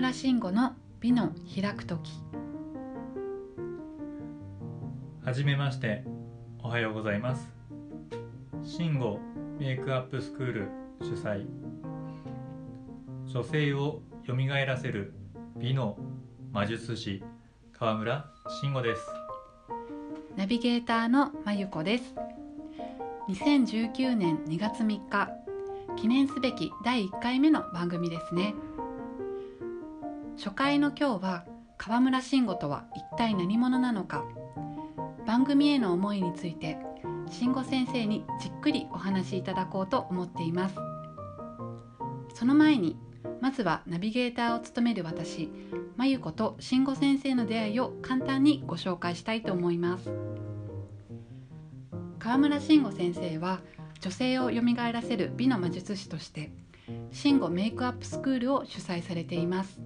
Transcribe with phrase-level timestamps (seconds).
[0.00, 2.10] 村慎吾の美の開く時。
[5.22, 6.04] はじめまして。
[6.62, 7.46] おはようございます。
[8.64, 9.18] 慎吾
[9.58, 10.68] メイクアップスクール
[11.02, 11.44] 主催。
[13.26, 14.34] 女性を蘇
[14.64, 15.12] らせる
[15.58, 15.98] 美の
[16.50, 17.22] 魔術師
[17.74, 18.24] 川村
[18.62, 19.02] 慎吾です。
[20.34, 22.14] ナビゲーターのまゆこです。
[23.28, 25.28] 2019年2月3日
[25.96, 28.54] 記念すべき第1回目の番組ですね
[30.42, 31.44] 初回の今日は
[31.76, 34.24] 川村慎吾とは一体何者なのか。
[35.26, 36.78] 番組への思いについて
[37.28, 40.76] 慎吾先生にじっくりお話しいただこうと思っています。
[42.32, 42.96] その前に
[43.42, 45.50] まずはナビゲーターを務める私
[45.98, 50.10] まゆこと慎吾先生の出会いを簡単にご紹介したいと思います。
[52.18, 53.60] 川村慎吾先生は
[54.00, 56.50] 女性を蘇らせる美の魔術師として
[57.12, 59.82] 慎吾メイクアップスクールを主催されています。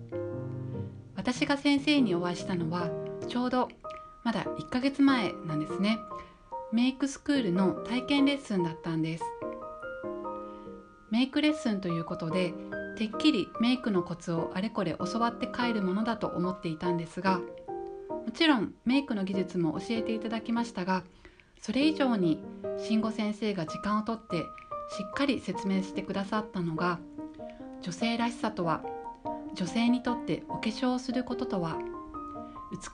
[1.25, 2.91] 私が先生にお会いしたのは
[3.29, 3.71] ちょうど
[4.25, 5.99] まだ1ヶ月前なんですね。
[6.71, 9.25] メイクスクールの体験レッスンだったんです。
[11.11, 12.53] メイクレッスンということで
[12.99, 17.41] てっきりメイクのコツをあれこれ教わって帰るものだと思っていたんですが
[18.09, 21.05] もちろんメイクの技術も教えていただきましたが
[21.59, 22.45] それ以上に
[22.79, 24.43] 慎吾先生が時間をとってし
[25.09, 26.99] っかり説明してくださったのが
[27.81, 28.83] 女性らしさとは
[29.55, 31.79] 女性にとってお化粧をすることとは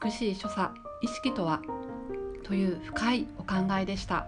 [0.02, 1.62] 美しい所作意識とは
[2.44, 4.26] という深いお考えでした。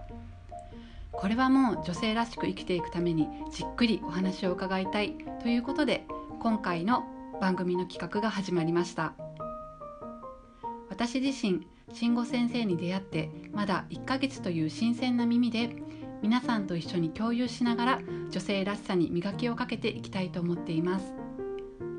[1.11, 6.05] これはもう女性らしく生きていくためにじっくりお話を伺いたいということで
[6.39, 7.03] 今回の
[7.39, 9.13] 番組の企画が始まりました。
[10.89, 15.75] 私自身慎吾先生に出会ってまだ1ヶ月という新鮮な耳で
[16.21, 17.99] 皆さんと一緒に共有しながら
[18.31, 21.22] 女性らしさに磨きをかけていきたいと思っています。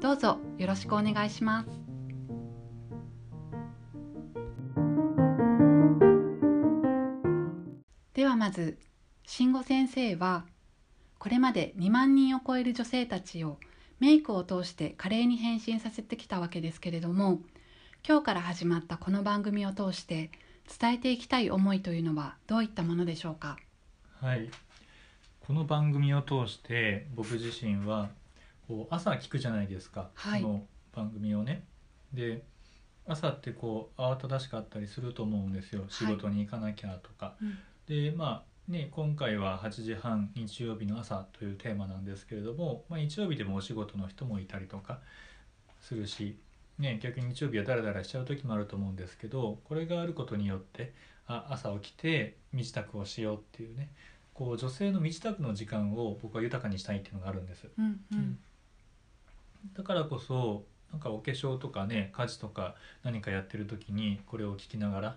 [0.05, 1.69] どうぞよろしくお願いします。
[8.13, 8.79] ではまず
[9.25, 10.45] 慎吾先生は
[11.19, 13.57] これまで2万人を超える女性たちを
[13.99, 17.41] メイクを通して華麗に変身させてきたわけですけれども
[18.07, 20.31] 今日から始まったこの番組を通して
[20.79, 23.57] 伝えていきたい思いというのはどういったものでしょうか？
[24.21, 24.51] はい。
[25.41, 28.11] この番組を通して僕自身は
[28.67, 30.43] こう朝聞くじゃないですか、はい。
[30.43, 31.65] この番組をね。
[32.13, 32.43] で
[33.07, 35.85] 朝ってこう慌ただしかったりすると思うんですよ。
[35.89, 37.59] 仕事に行かなきゃとか、うん。
[37.87, 45.01] でまあね今回は8時半日曜日の朝というテーマなんですけれども、まあ、日曜日でもお仕事の人もいたりとか
[45.83, 46.39] するし、
[46.79, 50.95] ね、逆に日曜日はダラダラしちゃう時もあると思うんですけどこれがあることによって
[51.27, 53.91] あ朝起きて身支度をしようっていうね
[54.33, 57.69] こう女性の身支度の時間を僕は豊かにしたいっていうのがあるんです。
[57.79, 58.01] うん。
[58.13, 58.39] うん
[59.73, 65.17] だからこそなんかお化粧とかね家事とか何かやってる時にこれを聞きながら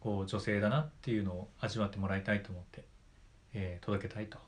[0.00, 2.84] こう女性だなっていうのを味わってもらいたいと思って、
[3.52, 4.38] えー届けたいと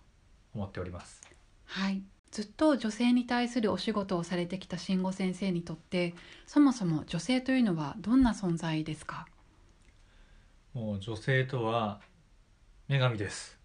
[0.54, 1.20] 思っております。
[1.66, 6.14] はいずっと女性に対するお仕事をされてきた慎吾先生にとって
[6.46, 9.28] そもそも女性というのはどんな存在ですか？
[10.72, 12.00] もう女性とは
[12.88, 13.56] 女神です。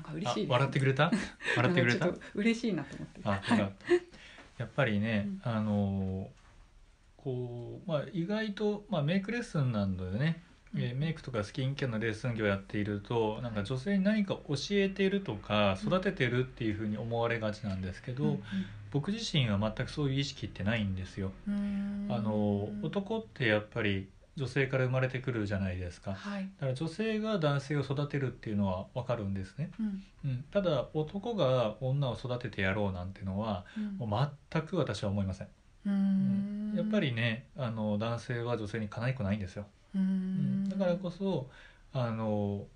[0.00, 1.10] なんか嬉しいです、あ笑ってくれた？
[1.56, 2.08] 笑ってくれた？
[2.34, 3.20] 嬉しいなと思って。
[3.24, 3.64] あ、よかった。
[4.58, 5.52] やっぱりね、うん。
[5.52, 6.40] あのー
[7.22, 10.42] こうまあ意外とまあメイクレッスンなんだよね。
[10.74, 15.88] えーメイクとかスキンケアのレッスン業をやっているとなんか女性に何か教えているとかうん。
[15.88, 18.38] 育ててるっていうふうに思われがちなんですけど、
[18.90, 21.32] 僕自身は全くそういう意識ってないんですよ。
[21.46, 22.06] うん。
[22.08, 26.14] あの男ってやっぱり女性から生まれてくるじゃないですか。
[26.14, 29.70] はい、だから女性が男性を育てるっていうのはわかるんですね。
[29.78, 30.02] うん。
[30.24, 34.08] うん、ただ男が女を育ててやろうなんてのはうん。
[34.08, 35.46] もう全く私は思いません。
[35.86, 36.72] ううん。
[36.74, 36.76] ん。
[36.76, 39.66] やっぱりねあの男性は女性にかないくないんですよ。
[39.94, 40.64] ううん。
[40.64, 40.68] ん。
[40.68, 41.50] だからこそ
[41.92, 42.66] あの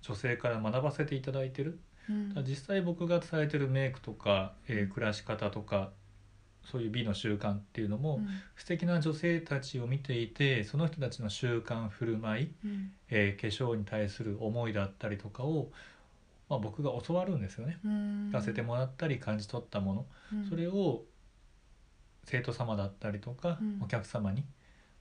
[0.00, 1.78] 女性から学ばせていただいてる。
[2.08, 2.34] うん。
[2.46, 5.90] 実際僕が伝えてるメイクとか、えー暮らし方とか
[6.64, 8.28] そういう美の習慣っていうのも、うん。
[8.56, 12.92] 素敵な女性たちを見ていてその人たちの習慣振る舞い、うん。
[13.10, 15.70] えー化粧に対する思いだったりとかを、
[16.48, 17.78] まあ、僕が教わるんですよね。
[17.84, 17.92] うん。
[18.28, 20.48] 聞かせてもらったり感じ取ったもの、うん。
[20.48, 21.02] それを
[22.24, 23.80] 生徒様だったりとか、うん。
[23.82, 24.44] お客様に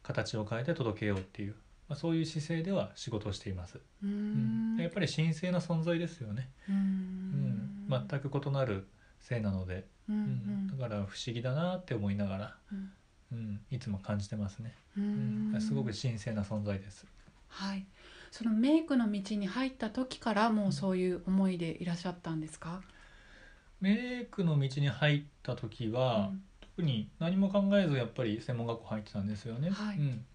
[0.04, 1.56] 形を変えて届けようっていう、
[1.88, 3.78] まあ、そういう姿勢では仕事をしています。
[3.78, 4.78] ううん。
[4.78, 6.50] んやっぱり神聖な存在ですよね。
[6.68, 6.78] ううん
[7.88, 8.88] ん、全く異なる
[9.22, 10.20] 性なので、ううん。
[10.20, 10.68] ん。
[10.68, 12.92] だから不思議だなって思いながら、うん。
[13.32, 15.62] うん、いつも感じてますね、ううんん。
[15.62, 17.06] すごく神聖な存在です。
[17.48, 17.86] はい。
[18.30, 22.82] そのメイクの道に入った時からもうそういう思いでいらっしゃったんですか？
[23.80, 26.44] メイクの道に入った時は、うん。
[26.76, 29.98] 特に何も考えずやっぱり専門学校入ってたんですよね、はい。
[29.98, 30.26] うん、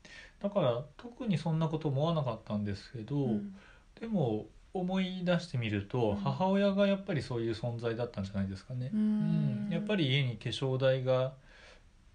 [0.42, 3.56] だから特にそんなこと思わなかったんですけど、うん。
[3.98, 4.46] でも
[4.80, 6.16] 思い出してみると、うん。
[6.16, 8.90] 母親がやっぱりそういう存在だったんじゃないですかね。
[8.92, 9.68] う、ん。
[9.70, 11.34] やっぱり家に化粧台が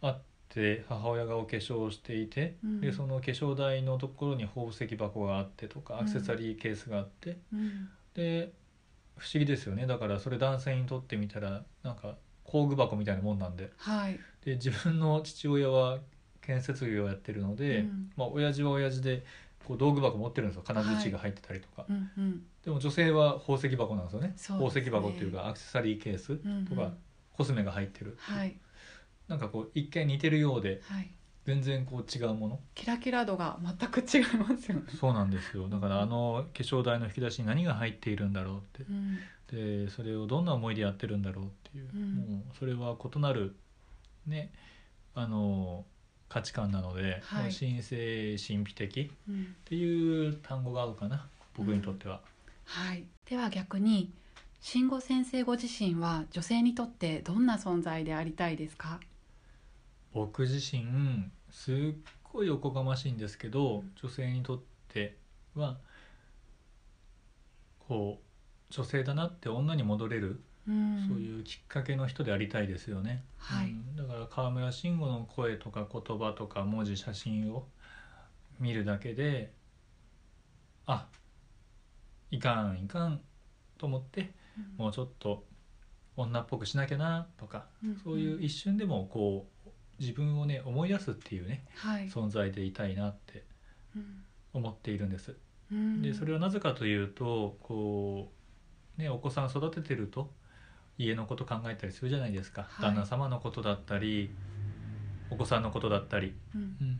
[0.01, 2.81] あって母親がお化粧をしていて、うん。
[2.81, 5.99] でその化粧台のところに宝石箱があってとかうん。
[6.01, 7.89] アクセサリーケースがあって、うん。
[8.13, 8.51] で
[9.17, 9.85] 不思議ですよね。
[9.87, 13.71] だからそれ男性にとってみたらなんか工具箱みたいなもんなんで。
[13.77, 14.19] はい。
[14.43, 15.99] で自分の父親は
[16.41, 18.11] 建設業をやってるので、うん。
[18.15, 19.23] まあ親父は親父で
[19.65, 20.63] こう道具箱持ってるんですよ。
[20.65, 22.43] 金槌が入ってたりとか、うんうん。
[22.63, 24.27] でも女性は宝石箱なんですよね。
[24.29, 26.97] ね宝石箱っていうかアクセサリーケースうんとか、うん
[27.33, 28.55] コスメが入ってる、はい。
[29.27, 31.09] なんかこう一見似てるようではい。
[31.43, 32.59] 全然こう違うもの。
[32.75, 34.83] キラキラ度が全く違いますよね。
[34.99, 35.67] そうなんですよ。
[35.69, 38.83] だからあの化粧台の引き出しに何が入っているんだろうって。
[38.83, 39.17] うん。
[39.85, 42.15] でそれをどんな思いでやってるんだろうっていう、うん。
[42.15, 43.55] もうそれは異なる
[44.27, 44.51] ね。
[45.15, 45.85] あの
[46.31, 47.53] 価値観なので、はい。
[47.53, 49.55] 神聖神秘的っうん。
[49.65, 52.21] ていう単語が合うかな僕にとっては、
[52.63, 53.03] はい。
[53.29, 54.13] では逆に
[54.61, 59.01] 慎吾先生ご自身は女性にとってどんな存在でありたいですか？
[60.13, 60.85] 僕自身
[61.49, 61.75] すっ
[62.31, 65.17] ごいおこがましいんですけど女性にとって
[65.53, 65.77] は
[67.79, 71.07] こう女性だなって女に戻れる、うん。
[71.07, 73.67] そういうきっかけの人でありたいですよね、はい。
[73.67, 73.95] うん。
[73.95, 77.67] だから川村慎吾の声とか言葉とか文字写真を
[78.59, 79.53] 見るだけで
[80.85, 81.07] あ
[82.29, 83.21] いかんいかん
[83.77, 84.31] と思って
[84.77, 85.43] もうちょっと
[86.15, 87.95] 女っぽくしなきゃなとかうん。
[88.03, 89.69] そういう一瞬でもこう
[89.99, 92.07] 自分をね思い出すっていうねはい。
[92.07, 93.43] 存在でいたいなって
[93.95, 94.23] うん。
[94.53, 95.35] 思っているんです。
[95.71, 96.01] うん。
[96.01, 98.31] でそれはなぜかというとこ
[98.97, 100.31] うねお子さん育ててると
[100.97, 102.91] 家のこと考えたりするじゃないですか、はい。
[102.91, 104.29] 旦那様のことだったり
[105.29, 106.99] お子さんのことだったり、うん。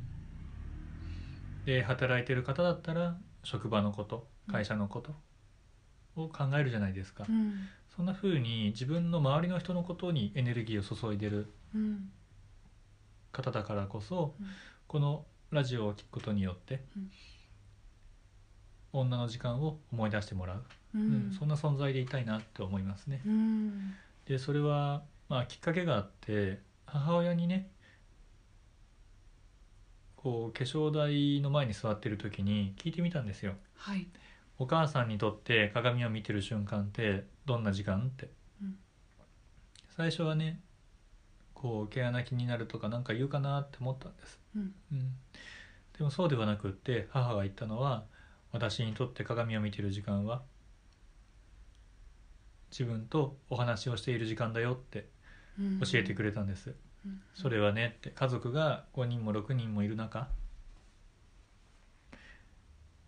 [1.66, 5.14] で働いてる方だったら職場のこと会社のこと
[6.16, 7.70] を考えるじゃないですか、うん。
[7.96, 12.12] そんな風に自分の周りの人のことにエネルギーを注いでるうん。
[13.32, 14.48] 方だからこそ、うん。
[14.88, 17.12] このラジオを聞くことによって、うん
[18.94, 20.64] 女の時間を思い出してもらう、
[20.96, 23.22] ううんんそんな存在でいたいなって思いますね。
[23.26, 23.94] うん。
[24.26, 27.70] でそれは、まあ、きっかけがあって母親にね
[30.16, 33.54] こう化粧台の前に座ってる時に聞いてみたんですよ。
[33.76, 34.08] はい。
[34.60, 38.30] お母さんにとって鏡を見てる瞬間ってどんな時間って、
[38.62, 38.76] うん。
[39.96, 40.60] 最初はね
[41.56, 44.74] こう毛穴気になるとかなんか言うかなって思ったんです、うん。
[44.92, 45.00] うん、
[45.98, 48.06] でもそうではなくって母が言ったのは
[48.52, 50.44] 私にとって鏡を見てる時間は
[52.72, 55.10] 自分とお話をしている時間だよって
[55.60, 55.80] うん。
[55.80, 56.76] 教えてくれたんです、
[57.06, 57.22] うん。
[57.34, 60.30] それはねって家族が5人も6人もいる中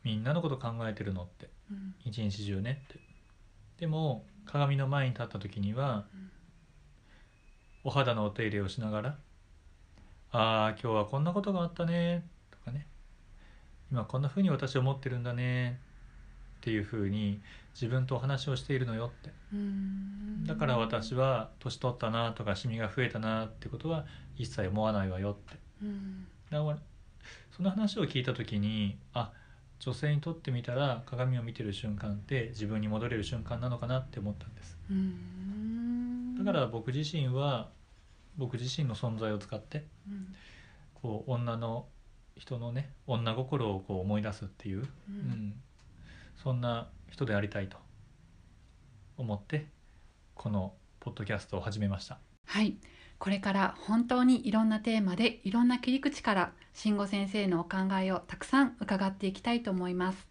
[0.03, 1.95] みんなのこと考えてるのってうん。
[2.05, 2.99] 一日中ねって。
[3.79, 6.29] でも鏡の前に立った時には、うん。
[7.85, 9.17] お肌のお手入れをしながら
[10.31, 12.87] 「ああ今日はこんなことがあったね」とかね
[13.93, 15.79] 「今こんな風に私は思ってるんだね」
[16.57, 17.41] っていう風に
[17.75, 19.31] 自分とお話をしているのよって。
[19.53, 20.43] うん。
[20.45, 25.59] だから私は年取ったなとかシミが増えたなってことは一切思わないわよって。
[25.83, 26.25] うん。
[26.49, 26.77] だから
[27.55, 29.31] その話を聞いた時にあ
[29.79, 34.75] 女性にとってみたら鏡を見てる瞬間って自分に戻れる瞬間なのかなって思ったんです。
[34.89, 36.35] うん。
[36.43, 37.69] だから僕自身は
[38.37, 40.33] 僕自身の存在を使ってうん。
[40.95, 41.85] こう女の
[42.35, 45.53] 人のね女心をこう思い出すっていう、ううんん。
[46.35, 47.77] そんな人でありたいと
[49.17, 49.67] 思って
[50.33, 52.19] このポッドキャストを始めました。
[52.45, 52.75] はい。
[53.19, 60.27] これから本当にいろんなテーマでいろんな切り口から慎吾先生のお考えをたくさん伺っていきたいと思います。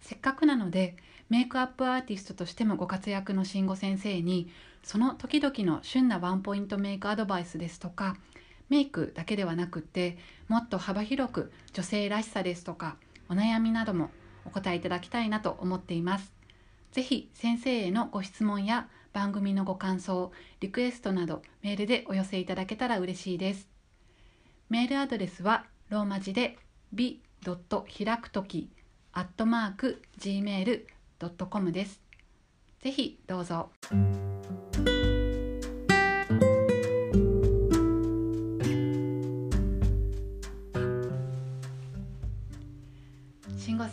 [0.00, 0.96] せっかくなので
[1.28, 4.50] メイクアップアーティストとしてもご活躍の慎吾先生に
[4.82, 8.16] その時々の旬なワンポイントメイクアドバイスですとか
[8.68, 10.18] メイクだけではなくって
[10.48, 12.96] もっと幅広く女性らしさですとか
[13.28, 14.10] お悩みなども
[14.44, 16.32] お答えいただきたいなと思っています
[16.92, 23.68] ぜひ先生へのご質問や番組のご感想リクエストなどメールでお寄せいただけたら嬉しいです。
[24.68, 26.58] メールアドレスはローマ字で
[26.92, 27.22] b.
[27.44, 28.70] 開くとき
[29.12, 32.00] アットマーク gmail.com です。
[32.80, 33.70] ぜひどうぞ。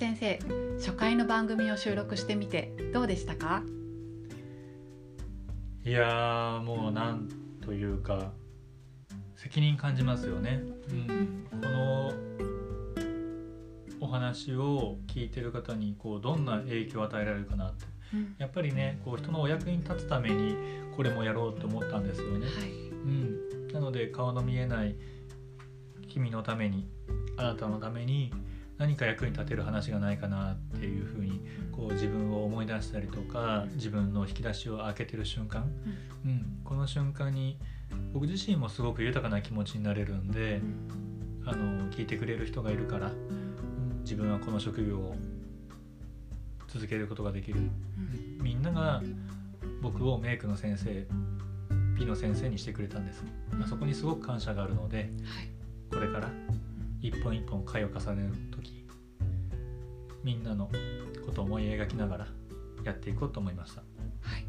[0.01, 0.39] 先生、
[0.77, 3.61] 初回の番組を収録してみてどうでしたか？
[5.85, 7.29] いやーもうなん
[7.63, 8.31] というか
[9.35, 12.13] 責任感じますよね、うん、この
[13.99, 17.85] お話を聞いてる方にこうどんな影響を与えられるかなって。
[18.15, 18.35] うん。
[18.39, 20.55] やっぱりねこう人のお役に立つために
[20.97, 22.71] これもやろうと思ったんですよね、はい。
[22.71, 24.95] うん、なので顔の見えない
[26.07, 26.89] 君のために
[27.37, 28.33] あなたのために
[28.81, 31.39] 何か役に立てる話がないかなっていうふうに
[31.71, 35.71] こう自分を思い出したりとか自分の引き出しを開けてる瞬間、
[36.25, 37.59] うん、この瞬間に
[38.11, 40.61] 僕自身もすごく豊かな気持ちになれるんで
[41.45, 44.01] あの聞いてくれる人がいるから、うん。
[44.01, 45.15] 自分はこの職業を
[46.67, 47.59] 続けることができる。
[47.59, 48.43] うん。
[48.43, 49.03] みんなが
[49.81, 51.05] 僕をメイクの先生
[51.97, 55.09] 美の先生にしてくれたんです、まあ、そこにすごく感謝があるのではい。
[55.91, 56.29] これから
[57.01, 58.85] 一本一本回を重ねる時
[60.23, 60.69] みんなの
[61.25, 62.27] ことを思い描きながら
[62.83, 63.81] やっていこうと思いました。
[64.21, 64.45] はい、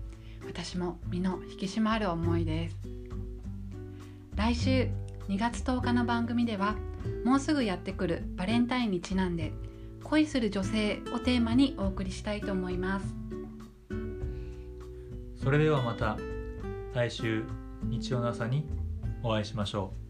[0.47, 2.77] 私も身の引き締まる思いです。
[4.37, 4.89] 来週
[5.29, 6.77] 2月10日の番組では
[7.25, 9.53] もうすぐやってくるバレンタインにちなんで
[10.05, 13.15] 恋する女性をテーマにお送りしたいと思います。
[15.37, 16.19] それではまた
[16.95, 17.45] 来週
[17.85, 18.67] 日曜の朝に
[19.23, 20.02] お会いしましょう